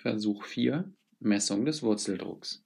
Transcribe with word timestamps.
Versuch 0.00 0.44
4 0.44 0.90
Messung 1.18 1.66
des 1.66 1.82
Wurzeldrucks. 1.82 2.64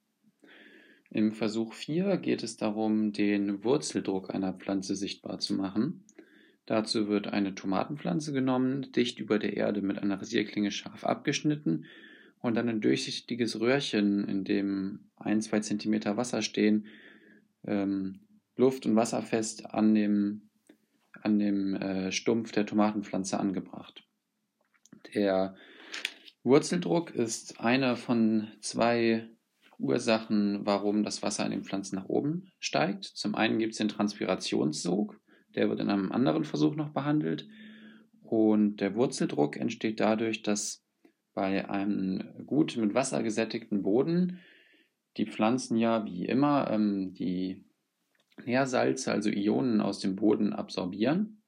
Im 1.11 1.33
Versuch 1.33 1.73
4 1.73 2.17
geht 2.19 2.45
es 2.45 2.57
darum, 2.57 3.13
den 3.13 3.65
Wurzeldruck 3.65 4.33
einer 4.33 4.53
Pflanze 4.53 4.95
sichtbar 4.95 5.41
zu 5.41 5.55
machen. 5.55 6.05
Dazu 6.65 7.09
wird 7.09 7.27
eine 7.27 7.57
Tomatenpflanze 7.57 8.33
genommen, 8.33 8.93
dicht 8.93 9.19
über 9.19 9.41
der 9.41 9.57
Erde 9.57 9.83
mit 9.83 9.99
einer 9.99 10.21
Rasierklinge 10.21 10.71
scharf 10.71 11.05
abgeschnitten 11.05 11.87
und 12.41 12.55
dann 12.55 12.69
ein 12.69 12.81
durchsichtiges 12.81 13.59
Röhrchen, 13.59 14.29
in 14.29 14.45
dem 14.45 15.11
ein, 15.17 15.43
zwei 15.43 15.59
Zentimeter 15.59 16.17
Wasser 16.17 16.41
stehen, 16.41 16.87
ähm, 17.67 18.21
luft- 18.55 18.87
und 18.87 18.95
wasserfest 18.95 19.67
an 19.67 19.93
dem, 19.93 20.51
an 21.21 21.41
dem 21.41 21.75
äh, 21.75 22.13
Stumpf 22.13 22.53
der 22.53 22.65
Tomatenpflanze 22.65 23.41
angebracht. 23.41 24.07
Der 25.15 25.57
Wurzeldruck 26.45 27.15
ist 27.15 27.59
eine 27.61 27.97
von 27.97 28.49
zwei 28.61 29.31
Ursachen, 29.79 30.67
warum 30.67 31.03
das 31.03 31.23
Wasser 31.23 31.47
in 31.47 31.53
den 31.53 31.65
Pflanzen 31.65 31.97
nach 31.97 32.09
oben 32.09 32.53
steigt. 32.61 33.05
Zum 33.05 33.35
einen 33.35 33.59
gibt 33.59 33.73
es 33.73 33.79
den 33.79 33.89
Transpirationssog, 33.89 35.19
der 35.55 35.71
wird 35.71 35.81
in 35.81 35.89
einem 35.89 36.13
anderen 36.13 36.45
Versuch 36.45 36.77
noch 36.77 36.91
behandelt. 36.91 37.49
Und 38.21 38.77
der 38.77 38.95
Wurzeldruck 38.95 39.57
entsteht 39.57 40.01
dadurch, 40.01 40.43
dass 40.43 40.85
bei 41.33 41.69
einem 41.69 42.45
gut 42.47 42.77
mit 42.77 42.95
Wasser 42.95 43.23
gesättigten 43.23 43.83
Boden 43.83 44.39
die 45.17 45.27
Pflanzen 45.27 45.79
ja 45.79 46.05
wie 46.05 46.27
immer 46.27 46.71
ähm, 46.71 47.15
die 47.15 47.65
Nährsalze, 48.45 49.13
also 49.13 49.31
Ionen 49.31 49.81
aus 49.81 49.99
dem 49.99 50.15
Boden 50.15 50.53
absorbieren 50.53 51.44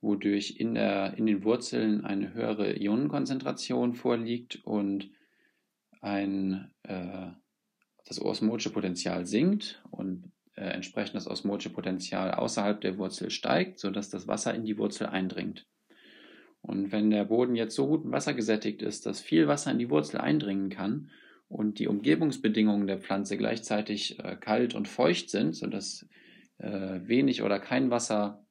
wodurch 0.00 0.56
in, 0.58 0.74
der, 0.74 1.14
in 1.16 1.26
den 1.26 1.44
Wurzeln 1.44 2.04
eine 2.04 2.32
höhere 2.32 2.78
Ionenkonzentration 2.80 3.94
vorliegt 3.94 4.60
und 4.64 5.10
ein, 6.00 6.70
äh, 6.84 7.28
das 8.06 8.20
osmotische 8.20 8.70
Potenzial 8.70 9.26
sinkt 9.26 9.82
und 9.90 10.32
äh, 10.56 10.64
entsprechend 10.64 11.16
das 11.16 11.28
osmotische 11.28 11.70
Potenzial 11.70 12.32
außerhalb 12.32 12.80
der 12.80 12.98
Wurzel 12.98 13.30
steigt, 13.30 13.78
sodass 13.78 14.10
das 14.10 14.26
Wasser 14.26 14.54
in 14.54 14.64
die 14.64 14.78
Wurzel 14.78 15.06
eindringt. 15.06 15.66
Und 16.62 16.92
wenn 16.92 17.10
der 17.10 17.24
Boden 17.24 17.56
jetzt 17.56 17.74
so 17.74 17.86
gut 17.86 18.04
mit 18.04 18.12
Wasser 18.12 18.34
gesättigt 18.34 18.82
ist, 18.82 19.06
dass 19.06 19.20
viel 19.20 19.48
Wasser 19.48 19.70
in 19.70 19.78
die 19.78 19.90
Wurzel 19.90 20.18
eindringen 20.18 20.70
kann 20.70 21.10
und 21.48 21.78
die 21.78 21.88
Umgebungsbedingungen 21.88 22.86
der 22.86 22.98
Pflanze 22.98 23.36
gleichzeitig 23.36 24.18
äh, 24.18 24.36
kalt 24.36 24.74
und 24.74 24.88
feucht 24.88 25.30
sind, 25.30 25.56
sodass 25.56 26.06
äh, 26.58 27.00
wenig 27.02 27.42
oder 27.42 27.58
kein 27.58 27.90
Wasser 27.90 28.44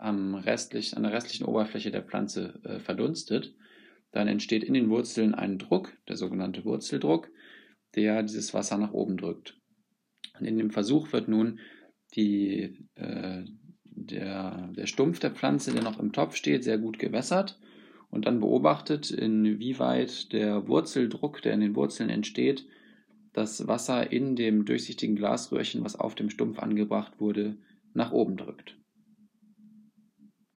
am 0.00 0.34
restlich, 0.34 0.96
an 0.96 1.02
der 1.02 1.12
restlichen 1.12 1.44
Oberfläche 1.44 1.90
der 1.90 2.02
Pflanze 2.02 2.60
äh, 2.64 2.78
verdunstet, 2.78 3.54
dann 4.12 4.28
entsteht 4.28 4.64
in 4.64 4.74
den 4.74 4.90
Wurzeln 4.90 5.34
ein 5.34 5.58
Druck, 5.58 5.96
der 6.08 6.16
sogenannte 6.16 6.64
Wurzeldruck, 6.64 7.30
der 7.94 8.22
dieses 8.22 8.54
Wasser 8.54 8.78
nach 8.78 8.92
oben 8.92 9.16
drückt. 9.16 9.58
Und 10.38 10.46
in 10.46 10.58
dem 10.58 10.70
Versuch 10.70 11.12
wird 11.12 11.28
nun 11.28 11.60
die, 12.14 12.86
äh, 12.94 13.44
der, 13.84 14.72
der 14.76 14.86
Stumpf 14.86 15.20
der 15.20 15.30
Pflanze, 15.30 15.72
der 15.72 15.82
noch 15.82 16.00
im 16.00 16.12
Topf 16.12 16.34
steht, 16.34 16.64
sehr 16.64 16.78
gut 16.78 16.98
gewässert 16.98 17.58
und 18.10 18.26
dann 18.26 18.40
beobachtet, 18.40 19.10
inwieweit 19.10 20.32
der 20.32 20.66
Wurzeldruck, 20.66 21.42
der 21.42 21.54
in 21.54 21.60
den 21.60 21.76
Wurzeln 21.76 22.10
entsteht, 22.10 22.66
das 23.32 23.68
Wasser 23.68 24.10
in 24.10 24.34
dem 24.34 24.64
durchsichtigen 24.64 25.14
Glasröhrchen, 25.14 25.84
was 25.84 25.94
auf 25.94 26.16
dem 26.16 26.30
Stumpf 26.30 26.58
angebracht 26.58 27.20
wurde, 27.20 27.58
nach 27.94 28.10
oben 28.12 28.36
drückt. 28.36 28.76